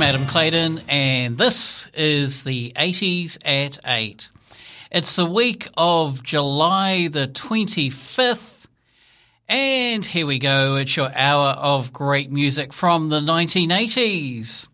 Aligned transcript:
I'm 0.00 0.14
Adam 0.14 0.26
Clayton, 0.26 0.80
and 0.88 1.36
this 1.36 1.86
is 1.88 2.42
the 2.42 2.72
80s 2.74 3.36
at 3.44 3.78
8. 3.84 4.30
It's 4.90 5.14
the 5.14 5.26
week 5.26 5.68
of 5.76 6.22
July 6.22 7.08
the 7.08 7.28
25th, 7.28 8.64
and 9.46 10.02
here 10.02 10.24
we 10.24 10.38
go. 10.38 10.76
It's 10.76 10.96
your 10.96 11.14
hour 11.14 11.48
of 11.48 11.92
great 11.92 12.32
music 12.32 12.72
from 12.72 13.10
the 13.10 13.20
1980s. 13.20 14.68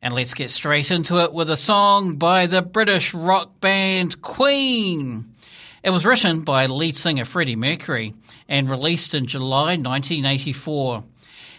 And 0.00 0.14
let's 0.14 0.32
get 0.32 0.48
straight 0.48 0.90
into 0.90 1.22
it 1.22 1.34
with 1.34 1.50
a 1.50 1.56
song 1.56 2.16
by 2.16 2.46
the 2.46 2.62
British 2.62 3.12
rock 3.12 3.60
band 3.60 4.22
Queen. 4.22 5.34
It 5.82 5.90
was 5.90 6.06
written 6.06 6.40
by 6.40 6.64
lead 6.64 6.96
singer 6.96 7.26
Freddie 7.26 7.54
Mercury 7.54 8.14
and 8.48 8.70
released 8.70 9.12
in 9.12 9.26
July 9.26 9.76
1984. 9.76 11.04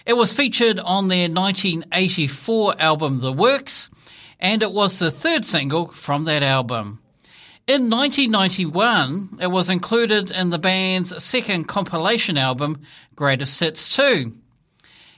It 0.09 0.17
was 0.17 0.33
featured 0.33 0.79
on 0.79 1.07
their 1.07 1.29
1984 1.29 2.81
album 2.81 3.19
The 3.21 3.31
Works, 3.31 3.91
and 4.39 4.63
it 4.63 4.71
was 4.71 4.97
the 4.97 5.11
third 5.11 5.45
single 5.45 5.89
from 5.89 6.23
that 6.23 6.41
album. 6.41 6.99
In 7.67 7.91
1991, 7.91 9.38
it 9.39 9.51
was 9.51 9.69
included 9.69 10.31
in 10.31 10.49
the 10.49 10.57
band's 10.57 11.23
second 11.23 11.67
compilation 11.67 12.39
album, 12.39 12.81
Greatest 13.16 13.59
Hits 13.59 13.88
2. 13.88 14.35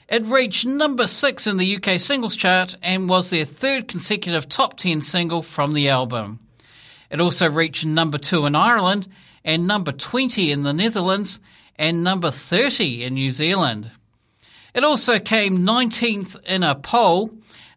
It 0.09 0.25
reached 0.25 0.66
number 0.66 1.08
6 1.08 1.48
in 1.48 1.55
the 1.55 1.78
UK 1.78 1.98
singles 1.98 2.36
chart 2.36 2.76
and 2.83 3.08
was 3.08 3.30
their 3.30 3.45
third 3.45 3.88
consecutive 3.88 4.50
top 4.50 4.76
10 4.76 5.02
single 5.03 5.42
from 5.42 5.72
the 5.72 5.88
album. 5.88 6.42
It 7.09 7.22
also 7.22 7.50
reached 7.50 7.86
number 7.86 8.17
2 8.17 8.45
in 8.45 8.55
Ireland 8.55 9.08
and 9.45 9.66
number 9.66 9.94
20 9.94 10.52
in 10.52 10.64
the 10.64 10.73
Netherlands 10.73 11.39
and 11.78 12.03
number 12.03 12.30
30 12.30 13.05
in 13.05 13.14
New 13.14 13.31
Zealand. 13.31 13.92
It 14.73 14.83
also 14.86 15.19
came 15.19 15.59
19th 15.59 16.44
in 16.45 16.64
a 16.64 16.75
poll, 16.75 17.31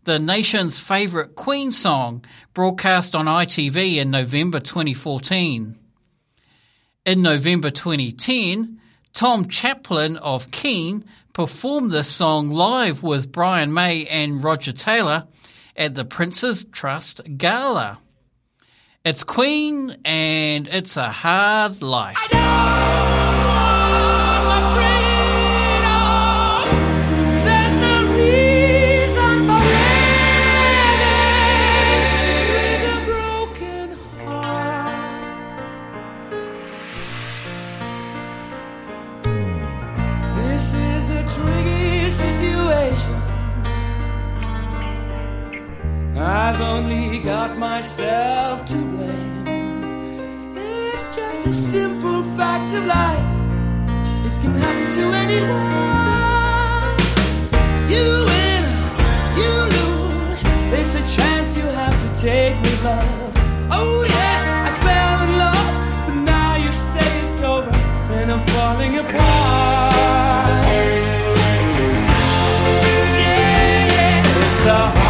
the 0.05 0.19
nation's 0.19 0.79
favourite 0.79 1.35
Queen 1.35 1.73
song, 1.73 2.25
broadcast 2.53 3.15
on 3.17 3.27
ITV 3.27 3.97
in 3.97 4.11
November 4.11 4.61
2014. 4.61 5.77
In 7.05 7.23
November 7.23 7.71
2010, 7.71 8.81
Tom 9.13 9.49
Chaplin 9.49 10.17
of 10.19 10.51
Keane 10.51 11.05
performed 11.33 11.91
this 11.91 12.09
song 12.09 12.51
live 12.51 13.03
with 13.03 13.33
Brian 13.33 13.75
May 13.75 14.07
and 14.07 14.43
Roger 14.43 14.73
Taylor 14.73 15.27
at 15.77 15.95
the 15.95 16.05
Prince's 16.05 16.65
Trust 16.65 17.21
Gala. 17.37 17.99
It's 19.05 19.25
Queen 19.25 19.97
and 20.05 20.69
it's 20.69 20.97
a 20.97 21.11
hard 21.11 21.83
life. 21.83 23.14
I've 46.17 46.61
only 46.61 47.19
got 47.19 47.59
myself 47.59 48.65
to 48.67 48.77
blame. 48.77 49.45
It's 50.57 51.17
just 51.17 51.47
a 51.49 51.53
simple 51.53 52.23
fact 52.37 52.73
of 52.73 52.87
life. 52.87 53.19
It 54.27 54.41
can 54.41 54.55
happen 54.55 54.95
to 54.99 55.05
anyone. 55.25 56.95
You 57.91 58.07
win, 58.31 58.65
you 59.41 59.53
lose. 59.77 60.43
There's 60.71 60.95
a 60.95 61.03
chance 61.17 61.57
you 61.57 61.65
have 61.65 61.97
to 62.05 62.21
take 62.21 62.55
with 62.63 62.85
love. 62.85 63.35
Oh 63.73 64.05
yeah, 64.09 64.69
I 64.69 64.71
fell 64.87 65.19
in 65.27 65.33
love, 65.39 65.75
but 66.07 66.17
now 66.23 66.57
you 66.57 66.71
say 66.71 67.11
it's 67.25 67.43
over, 67.43 67.75
and 68.19 68.31
I'm 68.31 68.43
falling 68.55 68.99
apart. 68.99 69.13
Yeah, 73.19 73.87
yeah, 73.91 74.23
it's 74.23 74.65
a 74.65 75.04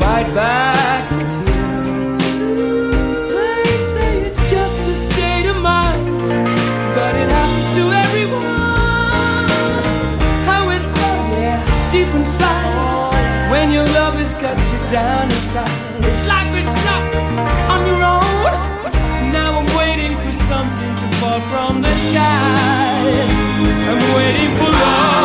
fight 0.00 0.32
back 0.34 1.08
the 1.10 1.24
tears. 1.34 2.20
They 3.36 3.78
say 3.92 4.12
it's 4.26 4.40
just 4.50 4.80
a 4.88 4.96
state 4.96 5.46
of 5.46 5.56
mind, 5.62 6.20
but 6.96 7.12
it 7.14 7.28
happens 7.28 7.70
to 7.78 7.84
everyone. 8.04 9.48
How 10.48 10.62
it 10.70 10.82
hurts 10.96 11.40
yeah. 11.42 11.90
deep 11.92 12.10
inside 12.14 13.50
when 13.50 13.70
your 13.72 13.86
love 13.98 14.14
has 14.14 14.32
cut 14.34 14.58
you 14.72 14.80
down 14.90 15.24
inside. 15.30 16.04
It's 16.08 16.24
like 16.26 16.48
we're 16.52 16.62
stuck 16.62 17.06
on 17.72 17.80
your 17.90 18.02
own. 18.02 18.26
Now 19.36 19.50
I'm 19.60 19.70
waiting 19.76 20.14
for 20.24 20.32
something 20.32 20.92
to 21.00 21.06
fall 21.20 21.40
from 21.52 21.82
the 21.82 21.92
skies. 22.06 23.34
I'm 23.90 24.02
waiting 24.16 24.50
for 24.56 24.70
love. 24.70 25.17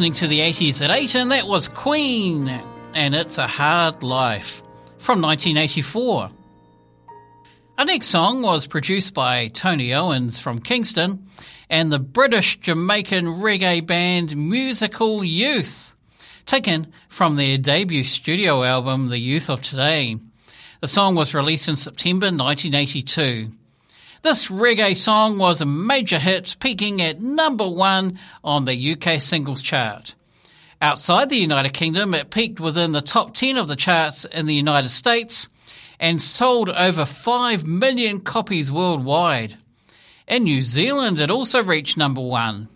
Listening 0.00 0.14
to 0.14 0.28
the 0.28 0.40
80s 0.40 0.82
at 0.82 0.90
8, 0.90 1.14
and 1.14 1.30
that 1.30 1.46
was 1.46 1.68
Queen, 1.68 2.48
and 2.94 3.14
It's 3.14 3.36
a 3.36 3.46
Hard 3.46 4.02
Life 4.02 4.62
from 4.96 5.20
1984. 5.20 6.30
Our 7.76 7.84
next 7.84 8.06
song 8.06 8.40
was 8.40 8.66
produced 8.66 9.12
by 9.12 9.48
Tony 9.48 9.92
Owens 9.92 10.38
from 10.38 10.58
Kingston 10.58 11.26
and 11.68 11.92
the 11.92 11.98
British 11.98 12.58
Jamaican 12.60 13.26
reggae 13.26 13.86
band 13.86 14.34
Musical 14.34 15.22
Youth, 15.22 15.94
taken 16.46 16.90
from 17.10 17.36
their 17.36 17.58
debut 17.58 18.04
studio 18.04 18.64
album, 18.64 19.08
The 19.08 19.18
Youth 19.18 19.50
of 19.50 19.60
Today. 19.60 20.16
The 20.80 20.88
song 20.88 21.14
was 21.14 21.34
released 21.34 21.68
in 21.68 21.76
September 21.76 22.28
1982. 22.28 23.52
This 24.22 24.50
reggae 24.50 24.94
song 24.94 25.38
was 25.38 25.62
a 25.62 25.66
major 25.66 26.18
hit, 26.18 26.56
peaking 26.60 27.00
at 27.00 27.22
number 27.22 27.66
one 27.66 28.18
on 28.44 28.66
the 28.66 28.92
UK 28.92 29.18
singles 29.18 29.62
chart. 29.62 30.14
Outside 30.82 31.30
the 31.30 31.38
United 31.38 31.72
Kingdom, 31.72 32.12
it 32.12 32.30
peaked 32.30 32.60
within 32.60 32.92
the 32.92 33.00
top 33.00 33.34
10 33.34 33.56
of 33.56 33.66
the 33.66 33.76
charts 33.76 34.26
in 34.26 34.44
the 34.44 34.54
United 34.54 34.90
States 34.90 35.48
and 35.98 36.20
sold 36.20 36.68
over 36.68 37.06
5 37.06 37.66
million 37.66 38.20
copies 38.20 38.70
worldwide. 38.70 39.56
In 40.28 40.44
New 40.44 40.60
Zealand, 40.60 41.18
it 41.18 41.30
also 41.30 41.64
reached 41.64 41.96
number 41.96 42.20
one. 42.20 42.68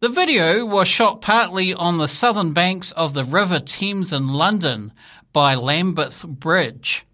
The 0.00 0.10
video 0.10 0.66
was 0.66 0.86
shot 0.86 1.22
partly 1.22 1.72
on 1.72 1.96
the 1.96 2.08
southern 2.08 2.52
banks 2.52 2.92
of 2.92 3.14
the 3.14 3.24
River 3.24 3.58
Thames 3.58 4.12
in 4.12 4.28
London 4.28 4.92
by 5.32 5.54
Lambeth 5.54 6.26
Bridge. 6.26 7.06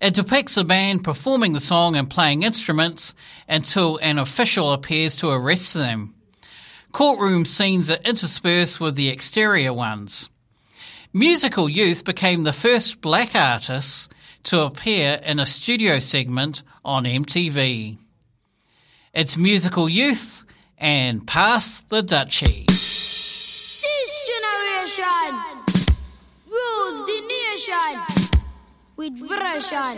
It 0.00 0.14
depicts 0.14 0.56
a 0.56 0.64
band 0.64 1.04
performing 1.04 1.52
the 1.52 1.60
song 1.60 1.94
and 1.94 2.08
playing 2.08 2.42
instruments 2.42 3.14
until 3.46 3.98
an 3.98 4.18
official 4.18 4.72
appears 4.72 5.14
to 5.16 5.28
arrest 5.28 5.74
them. 5.74 6.14
Courtroom 6.92 7.44
scenes 7.44 7.90
are 7.90 7.98
interspersed 8.04 8.80
with 8.80 8.94
the 8.94 9.10
exterior 9.10 9.74
ones. 9.74 10.30
Musical 11.12 11.68
Youth 11.68 12.04
became 12.04 12.44
the 12.44 12.52
first 12.52 13.02
black 13.02 13.34
artists 13.34 14.08
to 14.44 14.60
appear 14.62 15.20
in 15.22 15.38
a 15.38 15.44
studio 15.44 15.98
segment 15.98 16.62
on 16.82 17.04
MTV. 17.04 17.98
It's 19.12 19.36
Musical 19.36 19.86
Youth 19.86 20.46
and 20.78 21.26
Pass 21.26 21.82
the 21.82 22.02
Dutchie. 22.02 22.66
This 22.66 24.12
generation 24.26 25.04
rules 26.48 27.06
the 27.06 27.20
nation 27.28 28.29
with 29.00 29.18
version. 29.18 29.96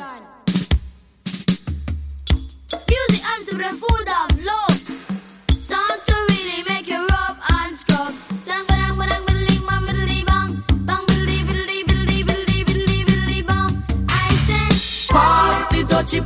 Music 2.88 3.22
and 3.32 3.42
the 3.48 3.70
food 3.82 4.08
of 4.20 4.28
love. 4.50 4.80
Songs 5.60 6.04
really 6.30 6.62
make 6.68 6.86
you 6.86 7.04
rub 7.08 7.36
and 7.50 7.76
scrub. 7.76 8.14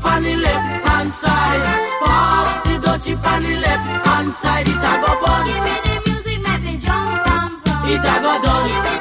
On 0.05 0.23
the 0.23 0.37
left 0.37 0.87
hand 0.87 1.13
side. 1.13 1.63
Pass 2.05 2.63
the 2.63 2.75
dutchie 2.85 3.17
on 3.25 3.43
the 3.43 3.57
left 3.57 4.07
hand 4.07 4.33
side. 4.35 4.69
It 4.69 4.77
a 4.77 4.93
go 5.01 5.21
bun. 5.23 5.47
give 5.47 5.63
me 5.65 5.77
the 5.87 5.95
music, 6.07 6.39
make 6.47 6.63
me 6.63 6.77
jump 6.77 7.27
and 7.31 7.51
from. 7.63 7.89
It 7.89 8.05
a 8.05 8.15
go 8.21 8.43
done. 8.43 8.96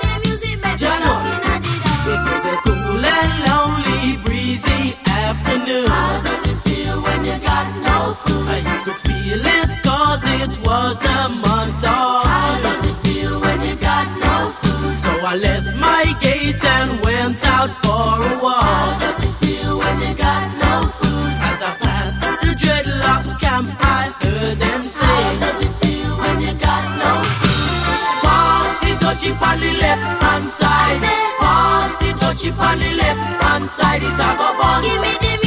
Afternoon. 5.66 5.88
How 5.88 6.22
does 6.22 6.48
it 6.52 6.58
feel 6.70 7.02
when 7.02 7.26
you 7.26 7.40
got 7.40 7.68
no 7.82 8.14
food? 8.14 8.64
You 8.70 8.78
could 8.86 9.02
feel 9.02 9.46
it 9.46 9.84
cause 9.84 10.24
it 10.26 10.54
was 10.66 11.00
the 11.00 11.30
month 11.30 11.84
of 11.84 12.24
June. 12.24 12.62
does 12.64 12.86
it 12.92 12.98
feel 13.06 13.40
when 13.40 13.62
you 13.62 13.76
got 13.76 14.08
no 14.20 14.52
food? 14.62 14.98
So 15.00 15.12
I 15.26 15.36
left 15.36 15.76
my 15.78 16.04
gate 16.22 16.64
and 16.64 17.00
went 17.02 17.46
out 17.46 17.74
for 17.74 18.14
a 18.30 18.40
walk. 18.44 18.64
How 18.64 19.00
does 19.00 19.24
it 19.24 19.34
feel 19.42 19.78
when 19.78 20.02
you 20.02 20.14
got 20.16 20.44
no 20.64 20.88
food? 20.98 21.32
As 21.50 21.62
I 21.62 21.72
passed 21.84 22.22
the 22.22 22.52
dreadlocks 22.62 23.40
camp, 23.40 23.68
I 23.80 24.14
heard 24.22 24.58
them 24.58 24.84
say. 24.84 25.06
How 25.06 25.40
does 25.40 25.60
it 25.66 25.74
feel 25.82 26.18
when 26.18 26.42
you 26.42 26.54
got 26.54 26.84
no 27.02 27.12
food? 27.42 27.96
Pass 28.26 28.72
the 28.84 28.92
dutchie 29.04 29.34
on 29.42 29.60
the 29.60 29.74
left 29.84 30.22
hand 30.22 30.50
side. 30.50 31.02
Pass 31.40 31.96
the 31.96 32.10
dutchie 32.22 32.58
on 32.58 32.80
the 32.80 32.94
left 33.02 33.44
hand 33.44 33.66
side. 33.70 34.04
It 34.04 34.24
a 34.28 34.30
go 34.38 34.50
bun. 34.60 34.84
Give 34.84 35.02
me 35.02 35.14
the 35.22 35.45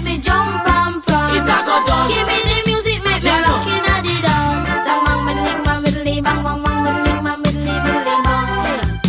make 0.00 0.04
me 0.04 0.18
jump 0.18 0.62
from. 0.64 0.94
It 1.36 1.42
a 1.66 1.78
go. 1.86 2.08
Give 2.08 2.26
me 2.26 2.38
the 2.50 2.62
music, 2.66 2.98
make 3.04 3.22
me 3.22 3.30
rockin' 3.30 3.84
at 3.86 4.02
the. 4.04 4.14
Bang 4.86 5.04
bang 5.04 5.24
middling, 5.26 5.62
bang 5.64 5.82
middling, 5.82 6.22
bang 6.22 6.42
bang 6.44 6.62
bang 6.62 6.82
middling, 6.84 7.24
bang 7.24 7.40
middling, 7.42 7.82
middling, 7.84 8.22
bang. 8.26 9.00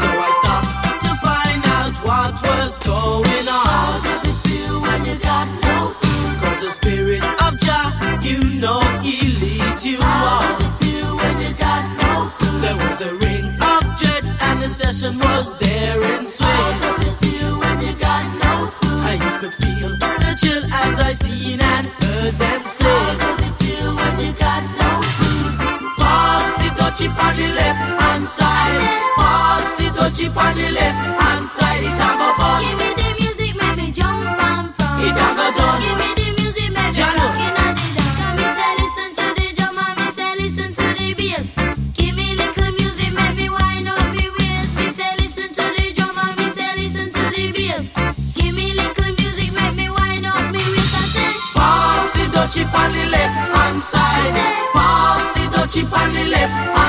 So 0.00 0.06
I 0.26 0.30
stopped 0.40 1.02
to 1.04 1.10
find 1.26 1.62
out 1.78 1.94
what 2.04 2.34
was 2.42 2.78
going 2.78 3.46
How 3.46 3.96
on. 3.96 4.02
does 4.04 4.24
it 4.30 4.38
feel 4.48 4.80
when 4.80 5.04
you 5.04 5.16
got 5.18 5.46
no 5.62 5.90
food? 6.00 6.34
Cause 6.42 6.60
the 6.62 6.70
spirit 6.70 7.24
of 7.44 7.56
Jah, 7.58 8.18
you 8.22 8.38
know, 8.60 8.80
he 9.02 9.16
leads 9.40 9.84
you 9.86 9.98
How 10.00 10.40
does 10.40 10.60
on. 10.60 10.66
it 10.66 10.84
feel 10.84 11.16
when 11.16 11.40
you 11.40 11.52
got 11.54 11.82
no 12.02 12.28
food? 12.28 12.60
There 12.62 12.76
was 12.76 13.00
a 13.00 13.14
ring 13.16 13.46
of 13.62 13.82
jets 13.98 14.32
and 14.42 14.62
the 14.62 14.68
session 14.68 15.18
was 15.18 15.56
there 15.58 16.02
in 16.18 16.24
How 16.24 16.26
swing. 16.26 16.69
Dutchie 27.00 27.18
on 27.18 27.36
the 27.36 27.48
left 27.54 28.00
hand 28.00 28.26
side. 28.26 28.88
Pass 29.16 29.68
the 29.78 29.84
dutchie 29.96 30.36
on 30.36 30.54
the 30.56 30.70
left 30.70 31.20
hand 31.20 31.48
side. 31.48 31.82
It 31.82 31.96
a 31.96 32.10
go 32.18 32.28
bun. 32.36 32.60
Give 32.60 32.76
me 32.78 32.88
the 33.00 33.08
music, 33.20 33.56
make 33.56 33.76
me 33.76 33.90
jump 33.90 34.20
and 34.20 34.74
from. 34.74 35.00
It 35.00 35.16
a 35.16 35.28
go 35.36 35.46
done. 35.56 35.80
Give 35.80 35.96
me 35.96 36.08
the 36.18 36.26
music, 36.36 36.70
make 36.76 36.92
me 36.96 37.02
rockin' 37.16 37.56
at 37.56 37.74
the 37.76 37.88
dawn. 37.96 38.12
Come 38.20 38.36
me 38.36 38.46
say 38.56 38.72
listen 38.80 39.10
to 39.16 39.26
the 39.38 39.46
drum 39.56 39.78
and 39.80 39.96
me 39.98 40.06
say 40.12 40.32
listen 40.36 40.70
to 40.76 40.86
the 40.98 41.08
bass. 41.18 41.46
Give 41.96 42.14
me 42.16 42.26
little 42.36 42.70
music, 42.72 43.10
make 43.16 43.36
me 43.36 43.48
wind 43.48 43.88
up 43.88 44.08
me 44.16 44.26
waist. 44.36 44.72
Me 44.76 44.86
say 44.90 45.12
listen 45.18 45.48
to 45.56 45.64
the 45.76 45.84
drum 45.96 46.16
and 46.20 46.36
me 46.38 46.46
say 46.52 46.70
listen 46.76 47.08
to 47.16 47.22
the 47.32 47.44
bass. 47.56 47.84
Give 48.36 48.54
me 48.54 48.74
little 48.74 49.12
music, 49.16 49.50
make 49.56 49.74
me 49.74 49.88
wind 49.88 50.26
up 50.26 50.52
me 50.52 50.60
waist. 50.60 50.94
I 51.00 51.04
say 51.16 51.32
Pass 51.56 52.12
the 52.12 52.24
dutchie 52.34 52.64
on 52.68 52.92
the 52.92 53.04
left 53.08 53.34
hand 53.56 53.80
side. 53.82 54.36
Pass 54.76 55.24
the 55.32 55.42
dutchie 55.54 55.84
on 55.88 56.12
the 56.12 56.24
left 56.28 56.79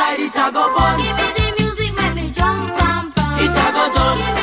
hand 0.00 0.18
side. 0.18 0.20
It 0.20 0.36
a 0.36 0.52
go 0.52 0.74
bun. 0.74 0.98
Give 0.98 1.16
me 1.16 1.28
the 1.36 1.62
music, 1.62 1.94
make 1.96 2.14
me 2.14 2.30
jump 2.30 2.60
and 2.60 3.14
from. 3.14 3.38
It 3.38 3.50
a 3.50 3.66
go 3.72 3.94
done. 3.94 4.39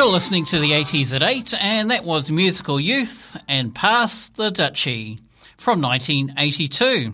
You're 0.00 0.08
listening 0.08 0.46
to 0.46 0.58
the 0.58 0.70
80s 0.70 1.14
at 1.14 1.22
8, 1.22 1.52
and 1.60 1.90
that 1.90 2.04
was 2.04 2.30
Musical 2.30 2.80
Youth 2.80 3.36
and 3.46 3.74
Pass 3.74 4.30
the 4.30 4.50
Dutchie 4.50 5.20
from 5.58 5.82
1982. 5.82 7.12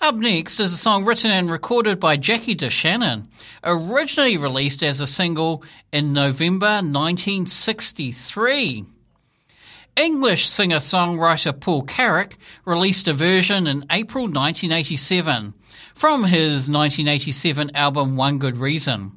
Up 0.00 0.16
next 0.16 0.58
is 0.58 0.72
a 0.72 0.76
song 0.76 1.04
written 1.04 1.30
and 1.30 1.48
recorded 1.48 2.00
by 2.00 2.16
Jackie 2.16 2.56
DeShannon, 2.56 3.28
originally 3.62 4.36
released 4.36 4.82
as 4.82 4.98
a 4.98 5.06
single 5.06 5.62
in 5.92 6.12
November 6.12 6.80
1963. 6.82 8.86
English 9.94 10.48
singer-songwriter 10.48 11.60
Paul 11.60 11.84
Carrack 11.84 12.36
released 12.64 13.06
a 13.06 13.12
version 13.12 13.68
in 13.68 13.86
April 13.92 14.24
1987 14.24 15.54
from 15.94 16.24
his 16.24 16.68
1987 16.68 17.76
album 17.76 18.16
One 18.16 18.38
Good 18.38 18.56
Reason. 18.56 19.16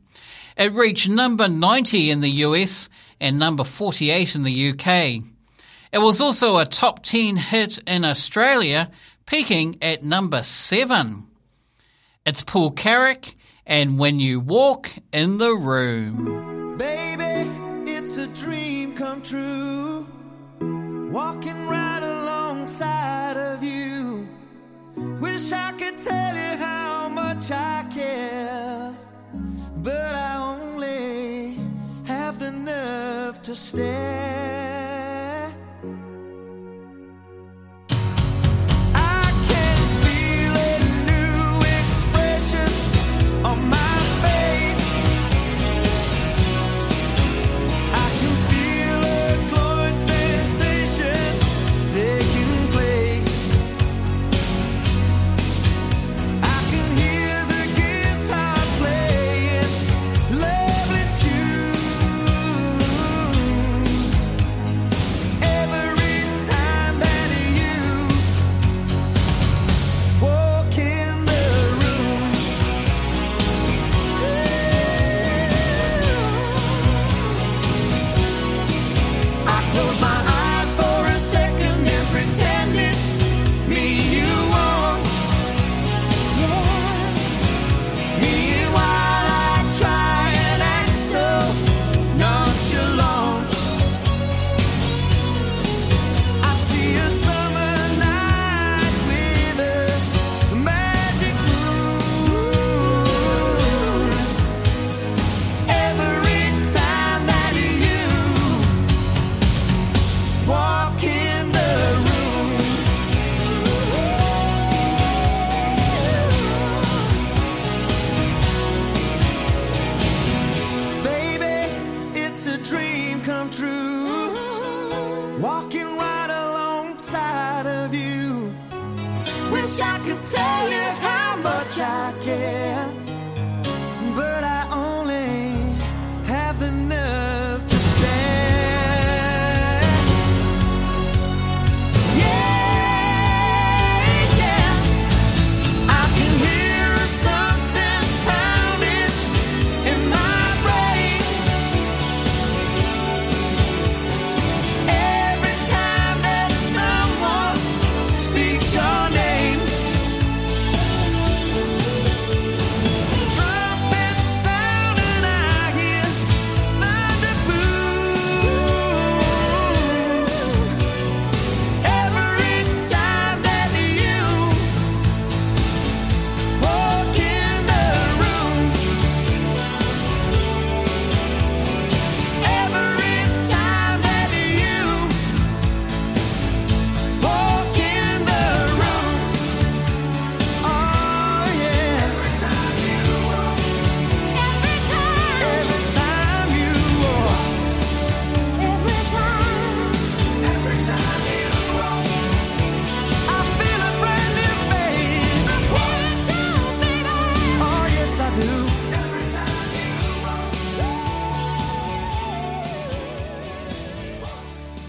It 0.57 0.73
reached 0.73 1.07
number 1.07 1.47
90 1.47 2.09
in 2.09 2.21
the 2.21 2.31
US 2.45 2.89
and 3.19 3.37
number 3.37 3.63
48 3.63 4.35
in 4.35 4.43
the 4.43 4.69
UK. 4.71 5.21
It 5.91 5.99
was 5.99 6.19
also 6.19 6.57
a 6.57 6.65
top 6.65 7.03
10 7.03 7.37
hit 7.37 7.77
in 7.85 8.03
Australia, 8.03 8.89
peaking 9.27 9.77
at 9.83 10.01
number 10.01 10.41
7. 10.41 11.27
It's 12.25 12.43
Paul 12.43 12.71
Carrack 12.71 13.35
and 13.67 13.99
When 13.99 14.19
You 14.19 14.39
Walk 14.39 14.89
in 15.13 15.37
the 15.37 15.53
Room. 15.53 16.75
Baby, 16.77 17.49
it's 17.89 18.17
a 18.17 18.25
dream 18.27 18.95
come 18.95 19.21
true. 19.21 20.07
Walking 20.59 21.67
right 21.67 22.01
alongside 22.01 23.37
of 23.37 23.63
you. 23.63 24.27
Wish 25.21 25.51
I 25.51 25.71
could 25.73 25.99
tell 25.99 26.35
you 26.35 26.57
how 26.57 27.09
much 27.09 27.51
I 27.51 27.85
care. 27.93 28.97
But 29.87 30.15
I 30.15 30.35
only 30.35 31.57
have 32.03 32.39
the 32.39 32.51
nerve 32.51 33.41
to 33.43 33.55
stare. 33.55 34.86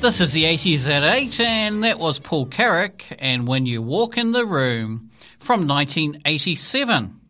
This 0.08 0.22
is 0.22 0.32
the 0.32 0.44
80s 0.44 0.88
at 0.88 1.04
8, 1.04 1.38
and 1.38 1.84
that 1.84 1.98
was 1.98 2.18
Paul 2.18 2.46
Carrack 2.46 3.14
and 3.18 3.46
When 3.46 3.66
You 3.66 3.82
Walk 3.82 4.16
in 4.16 4.32
the 4.32 4.46
Room 4.46 5.10
from 5.38 5.68
1987. 5.68 7.20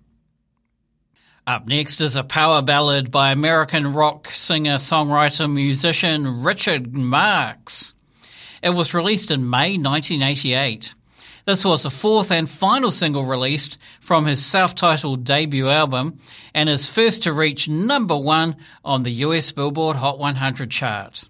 Up 1.44 1.66
next 1.66 2.00
is 2.00 2.14
a 2.14 2.22
power 2.22 2.62
ballad 2.62 3.10
by 3.10 3.32
American 3.32 3.94
rock 3.94 4.28
singer, 4.28 4.76
songwriter, 4.76 5.52
musician 5.52 6.44
Richard 6.44 6.94
Marx. 6.94 7.94
It 8.62 8.70
was 8.70 8.94
released 8.94 9.32
in 9.32 9.50
May 9.50 9.76
1988. 9.76 10.94
This 11.46 11.64
was 11.64 11.82
the 11.82 11.90
fourth 11.90 12.30
and 12.30 12.48
final 12.48 12.92
single 12.92 13.24
released 13.24 13.76
from 13.98 14.26
his 14.26 14.46
self-titled 14.46 15.24
debut 15.24 15.68
album 15.68 16.20
and 16.54 16.68
his 16.68 16.88
first 16.88 17.24
to 17.24 17.32
reach 17.32 17.68
number 17.68 18.16
one 18.16 18.54
on 18.84 19.02
the 19.02 19.14
US 19.24 19.50
Billboard 19.50 19.96
Hot 19.96 20.20
100 20.20 20.70
chart. 20.70 21.24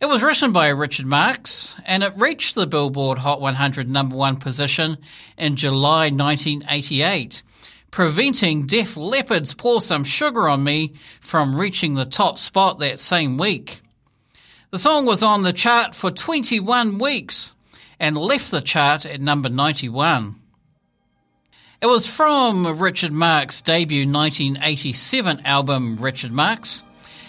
It 0.00 0.06
was 0.06 0.22
written 0.22 0.52
by 0.52 0.68
Richard 0.68 1.06
Marx 1.06 1.74
and 1.84 2.04
it 2.04 2.12
reached 2.16 2.54
the 2.54 2.68
Billboard 2.68 3.18
Hot 3.18 3.40
100 3.40 3.88
number 3.88 4.14
one 4.14 4.36
position 4.36 4.96
in 5.36 5.56
July 5.56 6.10
1988, 6.10 7.42
preventing 7.90 8.64
Def 8.64 8.96
Leppard's 8.96 9.54
Pour 9.54 9.80
Some 9.80 10.04
Sugar 10.04 10.48
on 10.48 10.62
Me 10.62 10.94
from 11.20 11.56
reaching 11.56 11.94
the 11.94 12.04
top 12.04 12.38
spot 12.38 12.78
that 12.78 13.00
same 13.00 13.38
week. 13.38 13.80
The 14.70 14.78
song 14.78 15.04
was 15.04 15.24
on 15.24 15.42
the 15.42 15.52
chart 15.52 15.96
for 15.96 16.12
21 16.12 17.00
weeks 17.00 17.54
and 17.98 18.16
left 18.16 18.52
the 18.52 18.60
chart 18.60 19.04
at 19.04 19.20
number 19.20 19.48
91. 19.48 20.36
It 21.82 21.86
was 21.86 22.06
from 22.06 22.78
Richard 22.78 23.12
Marx's 23.12 23.62
debut 23.62 24.06
1987 24.06 25.40
album 25.44 25.96
Richard 25.96 26.30
Marx, 26.30 26.84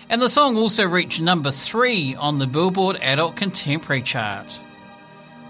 and 0.09 0.21
the 0.21 0.29
song 0.29 0.57
also 0.57 0.87
reached 0.87 1.21
number 1.21 1.51
three 1.51 2.15
on 2.15 2.39
the 2.39 2.47
Billboard 2.47 2.97
Adult 3.01 3.35
Contemporary 3.35 4.01
chart. 4.01 4.59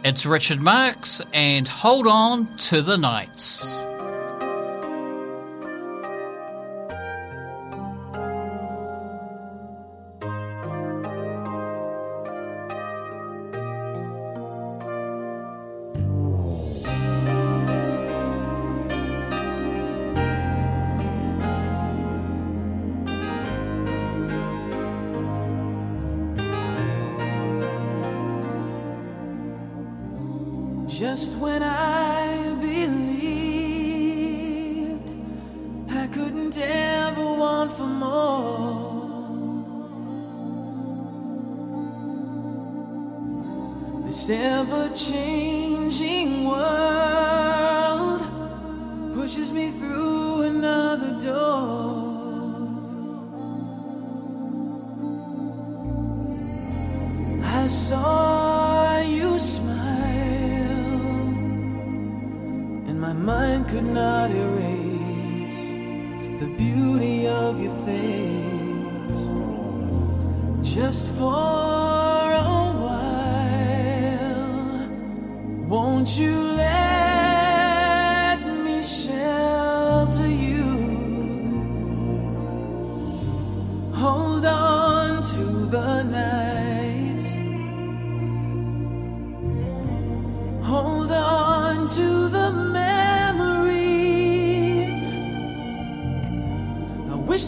It's 0.03 0.25
Richard 0.25 0.61
Marx 0.61 1.21
and 1.33 1.67
Hold 1.67 2.07
On 2.07 2.45
to 2.57 2.81
the 2.81 2.97
Nights. 2.97 3.85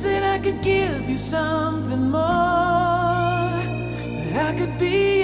that 0.01 0.23
I 0.23 0.39
could 0.39 0.61
give 0.61 1.09
you 1.09 1.17
something 1.17 2.09
more, 2.09 3.61
that 4.19 4.35
I 4.49 4.53
could 4.57 4.77
be 4.77 5.20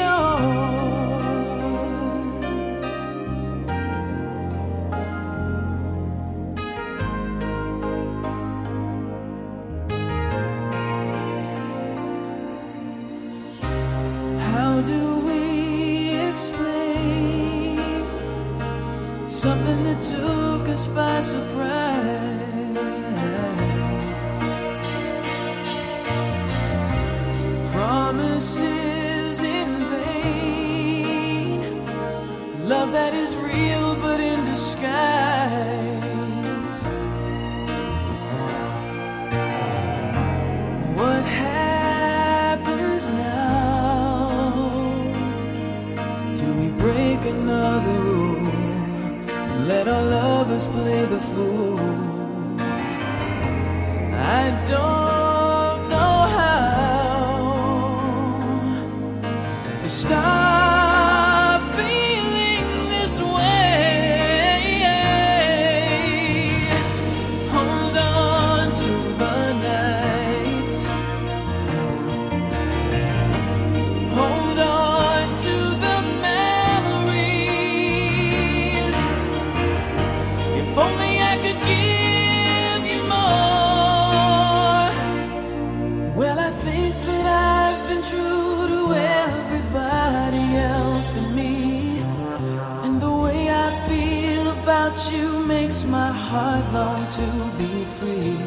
heart 96.32 96.66
long 96.74 97.02
to 97.20 97.28
be 97.58 97.74
free. 97.98 98.38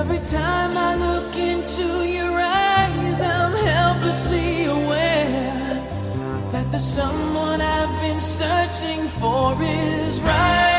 Every 0.00 0.22
time 0.38 0.72
I 0.88 0.90
look 1.06 1.32
into 1.36 1.88
your 2.16 2.34
eyes, 2.70 3.20
I'm 3.20 3.54
helplessly 3.74 4.66
aware 4.66 5.74
that 6.52 6.66
the 6.70 6.78
someone 6.78 7.60
I've 7.60 7.94
been 8.04 8.20
searching 8.20 9.02
for 9.20 9.56
is 9.60 10.20
right. 10.20 10.69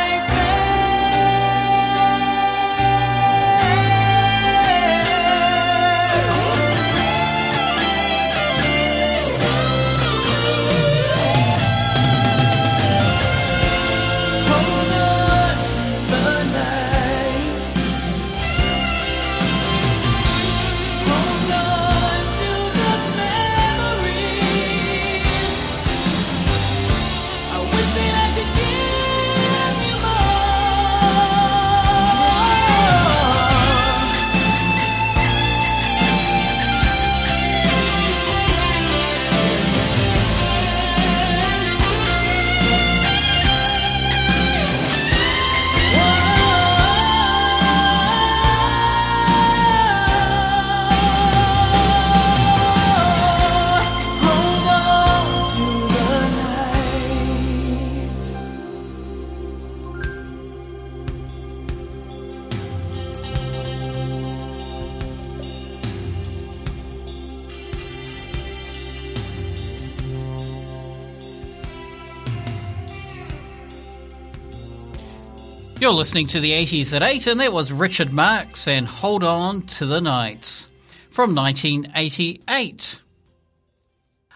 You're 75.82 75.94
listening 75.94 76.28
to 76.28 76.40
the 76.40 76.52
80s 76.52 76.94
at 76.94 77.02
8, 77.02 77.26
and 77.26 77.40
that 77.40 77.52
was 77.52 77.72
Richard 77.72 78.14
Marx 78.14 78.68
and 78.68 78.86
Hold 78.86 79.24
On 79.24 79.64
to 79.64 79.88
the 79.88 80.00
Nights 80.00 80.72
from 81.10 81.34
1988. 81.34 83.02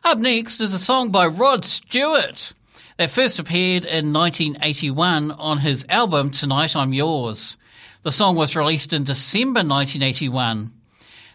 Up 0.04 0.18
next 0.18 0.60
is 0.60 0.74
a 0.74 0.80
song 0.80 1.12
by 1.12 1.28
Rod 1.28 1.64
Stewart 1.64 2.52
that 2.98 3.12
first 3.12 3.38
appeared 3.38 3.86
in 3.86 4.12
1981 4.12 5.30
on 5.34 5.60
his 5.60 5.86
album 5.88 6.32
Tonight 6.32 6.76
I'm 6.76 6.94
Yours. 6.94 7.58
The 8.02 8.12
song 8.12 8.36
was 8.36 8.56
released 8.56 8.92
in 8.92 9.04
December 9.04 9.60
1981. 9.60 10.74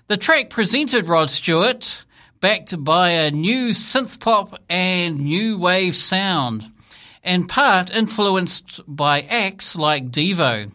The 0.09 0.17
track 0.17 0.51
presented 0.51 1.07
Rod 1.07 1.31
Stewart, 1.31 2.05
backed 2.41 2.83
by 2.83 3.11
a 3.11 3.31
new 3.31 3.71
synth 3.71 4.19
pop 4.19 4.61
and 4.69 5.21
new 5.21 5.57
wave 5.57 5.95
sound 5.95 6.65
in 7.23 7.47
part 7.47 7.91
influenced 7.91 8.81
by 8.87 9.21
acts 9.23 9.77
like 9.77 10.11
Devo. 10.11 10.73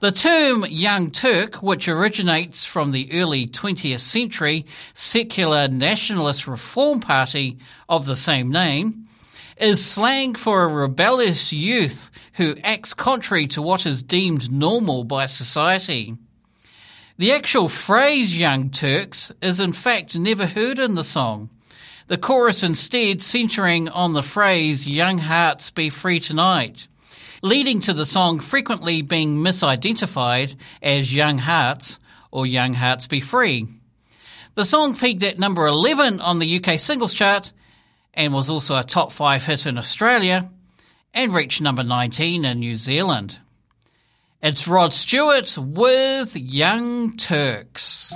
The 0.00 0.12
term 0.12 0.64
Young 0.70 1.10
Turk, 1.10 1.56
which 1.56 1.88
originates 1.88 2.64
from 2.64 2.92
the 2.92 3.10
early 3.12 3.46
20th 3.46 3.98
century 3.98 4.64
secular 4.94 5.66
nationalist 5.66 6.46
reform 6.46 7.00
party 7.00 7.58
of 7.88 8.06
the 8.06 8.14
same 8.14 8.52
name, 8.52 9.06
is 9.56 9.84
slang 9.84 10.36
for 10.36 10.62
a 10.62 10.68
rebellious 10.68 11.52
youth 11.52 12.12
who 12.34 12.54
acts 12.62 12.94
contrary 12.94 13.48
to 13.48 13.60
what 13.60 13.86
is 13.86 14.04
deemed 14.04 14.52
normal 14.52 15.02
by 15.02 15.26
society. 15.26 16.16
The 17.16 17.32
actual 17.32 17.68
phrase 17.68 18.38
Young 18.38 18.70
Turks 18.70 19.32
is 19.42 19.58
in 19.58 19.72
fact 19.72 20.16
never 20.16 20.46
heard 20.46 20.78
in 20.78 20.94
the 20.94 21.02
song. 21.02 21.50
The 22.08 22.16
chorus 22.16 22.62
instead 22.62 23.22
centering 23.22 23.90
on 23.90 24.14
the 24.14 24.22
phrase 24.22 24.86
Young 24.86 25.18
Hearts 25.18 25.68
Be 25.68 25.90
Free 25.90 26.20
Tonight, 26.20 26.88
leading 27.42 27.82
to 27.82 27.92
the 27.92 28.06
song 28.06 28.38
frequently 28.38 29.02
being 29.02 29.36
misidentified 29.44 30.56
as 30.80 31.14
Young 31.14 31.36
Hearts 31.36 32.00
or 32.30 32.46
Young 32.46 32.72
Hearts 32.72 33.06
Be 33.06 33.20
Free. 33.20 33.66
The 34.54 34.64
song 34.64 34.96
peaked 34.96 35.22
at 35.22 35.38
number 35.38 35.66
11 35.66 36.22
on 36.22 36.38
the 36.38 36.64
UK 36.64 36.80
singles 36.80 37.12
chart 37.12 37.52
and 38.14 38.32
was 38.32 38.48
also 38.48 38.74
a 38.76 38.84
top 38.84 39.12
5 39.12 39.44
hit 39.44 39.66
in 39.66 39.76
Australia 39.76 40.50
and 41.12 41.34
reached 41.34 41.60
number 41.60 41.82
19 41.82 42.46
in 42.46 42.58
New 42.58 42.74
Zealand. 42.74 43.38
It's 44.42 44.66
Rod 44.66 44.94
Stewart 44.94 45.58
with 45.58 46.34
Young 46.34 47.18
Turks. 47.18 48.14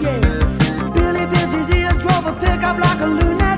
Yeah. 0.00 0.20
Billy 0.94 1.26
his 1.52 1.70
ears 1.70 1.98
drove 1.98 2.26
a 2.26 2.32
pickup 2.40 2.78
like 2.78 3.00
a 3.00 3.06
lunatic. 3.06 3.57